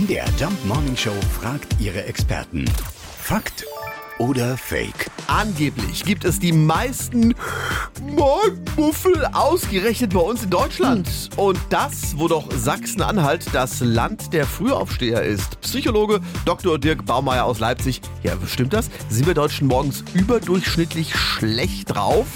MDR 0.00 0.24
Jump 0.38 0.64
Morning 0.64 0.96
Show 0.96 1.12
fragt 1.38 1.78
ihre 1.78 2.04
Experten. 2.04 2.64
Fakt 3.20 3.66
oder 4.18 4.56
Fake? 4.56 5.10
Angeblich 5.26 6.04
gibt 6.04 6.24
es 6.24 6.38
die 6.38 6.52
meisten 6.52 7.34
Morgenmuffel 8.00 9.26
ausgerechnet 9.32 10.14
bei 10.14 10.20
uns 10.20 10.44
in 10.44 10.50
Deutschland. 10.50 11.08
Und 11.36 11.58
das, 11.68 12.16
wo 12.16 12.28
doch 12.28 12.50
Sachsen-Anhalt 12.50 13.46
das 13.52 13.80
Land 13.80 14.32
der 14.32 14.46
Frühaufsteher 14.46 15.22
ist. 15.22 15.60
Psychologe 15.60 16.20
Dr. 16.46 16.78
Dirk 16.78 17.04
Baumeier 17.04 17.44
aus 17.44 17.58
Leipzig. 17.58 18.00
Ja, 18.22 18.32
stimmt 18.46 18.72
das? 18.72 18.88
Sind 19.10 19.26
wir 19.26 19.34
Deutschen 19.34 19.66
morgens 19.66 20.02
überdurchschnittlich 20.14 21.14
schlecht 21.14 21.94
drauf? 21.94 22.26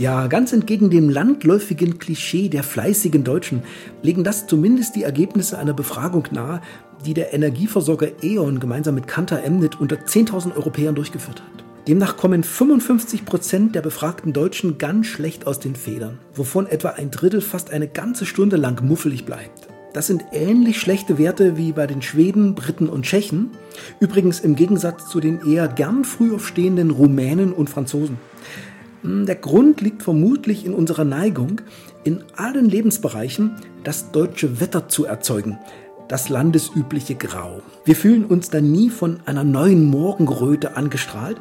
Ja, 0.00 0.28
ganz 0.28 0.54
entgegen 0.54 0.88
dem 0.88 1.10
landläufigen 1.10 1.98
Klischee 1.98 2.48
der 2.48 2.62
fleißigen 2.62 3.22
Deutschen 3.22 3.64
legen 4.00 4.24
das 4.24 4.46
zumindest 4.46 4.96
die 4.96 5.02
Ergebnisse 5.02 5.58
einer 5.58 5.74
Befragung 5.74 6.26
nahe, 6.30 6.62
die 7.04 7.12
der 7.12 7.34
Energieversorger 7.34 8.08
E.ON 8.22 8.60
gemeinsam 8.60 8.94
mit 8.94 9.06
Kantar 9.06 9.44
Emnet 9.44 9.78
unter 9.78 9.96
10.000 9.96 10.56
Europäern 10.56 10.94
durchgeführt 10.94 11.42
hat. 11.42 11.64
Demnach 11.86 12.16
kommen 12.16 12.44
55 12.44 13.26
Prozent 13.26 13.74
der 13.74 13.82
befragten 13.82 14.32
Deutschen 14.32 14.78
ganz 14.78 15.06
schlecht 15.06 15.46
aus 15.46 15.60
den 15.60 15.76
Federn, 15.76 16.18
wovon 16.32 16.66
etwa 16.66 16.88
ein 16.96 17.10
Drittel 17.10 17.42
fast 17.42 17.70
eine 17.70 17.86
ganze 17.86 18.24
Stunde 18.24 18.56
lang 18.56 18.82
muffelig 18.82 19.26
bleibt. 19.26 19.68
Das 19.92 20.06
sind 20.06 20.24
ähnlich 20.32 20.80
schlechte 20.80 21.18
Werte 21.18 21.58
wie 21.58 21.72
bei 21.72 21.86
den 21.86 22.00
Schweden, 22.00 22.54
Briten 22.54 22.88
und 22.88 23.02
Tschechen, 23.02 23.50
übrigens 24.00 24.40
im 24.40 24.56
Gegensatz 24.56 25.10
zu 25.10 25.20
den 25.20 25.46
eher 25.46 25.68
gern 25.68 26.04
früh 26.04 26.34
aufstehenden 26.34 26.90
Rumänen 26.90 27.52
und 27.52 27.68
Franzosen. 27.68 28.16
Hm, 29.02 29.26
der 29.26 29.36
Grund 29.36 29.80
liegt 29.80 30.02
vermutlich 30.02 30.66
in 30.66 30.74
unserer 30.74 31.04
Neigung, 31.04 31.60
in 32.04 32.22
allen 32.36 32.68
Lebensbereichen 32.68 33.56
das 33.84 34.10
deutsche 34.12 34.60
Wetter 34.60 34.88
zu 34.88 35.04
erzeugen, 35.04 35.58
das 36.08 36.28
landesübliche 36.28 37.14
Grau. 37.14 37.62
Wir 37.84 37.96
fühlen 37.96 38.24
uns 38.24 38.50
dann 38.50 38.70
nie 38.72 38.90
von 38.90 39.20
einer 39.26 39.44
neuen 39.44 39.84
Morgenröte 39.84 40.76
angestrahlt, 40.76 41.38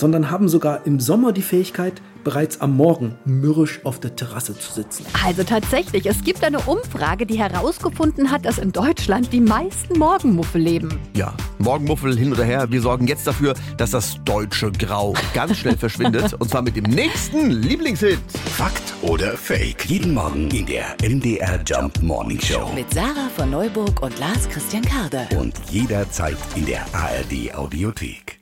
sondern 0.00 0.30
haben 0.30 0.48
sogar 0.48 0.86
im 0.86 0.98
Sommer 0.98 1.32
die 1.32 1.42
Fähigkeit, 1.42 2.00
bereits 2.24 2.60
am 2.60 2.76
Morgen 2.76 3.16
mürrisch 3.24 3.80
auf 3.84 4.00
der 4.00 4.16
Terrasse 4.16 4.58
zu 4.58 4.72
sitzen. 4.72 5.04
Also 5.24 5.42
tatsächlich, 5.42 6.06
es 6.06 6.24
gibt 6.24 6.42
eine 6.44 6.60
Umfrage, 6.60 7.26
die 7.26 7.38
herausgefunden 7.38 8.30
hat, 8.30 8.44
dass 8.44 8.58
in 8.58 8.72
Deutschland 8.72 9.32
die 9.32 9.40
meisten 9.40 9.98
Morgenmuffel 9.98 10.60
leben. 10.60 10.98
Ja, 11.14 11.34
Morgenmuffel 11.58 12.16
hin 12.16 12.32
oder 12.32 12.44
her. 12.44 12.70
Wir 12.70 12.80
sorgen 12.80 13.06
jetzt 13.06 13.26
dafür, 13.26 13.54
dass 13.76 13.90
das 13.90 14.16
deutsche 14.24 14.72
Grau 14.72 15.14
ganz 15.34 15.58
schnell 15.58 15.76
verschwindet. 15.78 16.34
Und 16.34 16.50
zwar 16.50 16.62
mit 16.62 16.76
dem 16.76 16.84
nächsten 16.84 17.50
Lieblingshit. 17.50 18.18
Fakt 18.56 18.94
oder 19.02 19.36
Fake? 19.36 19.84
Jeden 19.86 20.14
Morgen 20.14 20.50
in 20.50 20.66
der 20.66 20.96
MDR 21.02 21.60
Jump 21.66 22.02
Morning 22.02 22.40
Show. 22.40 22.70
Mit 22.74 22.92
Sarah 22.92 23.28
von 23.36 23.50
Neuburg 23.50 24.02
und 24.02 24.18
Lars 24.18 24.48
Christian 24.48 24.82
Karde. 24.82 25.26
Und 25.38 25.54
jederzeit 25.70 26.36
in 26.54 26.66
der 26.66 26.82
ARD 26.92 27.54
Audiothek. 27.54 28.39